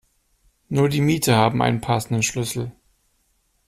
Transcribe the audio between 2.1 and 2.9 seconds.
Schlüssel.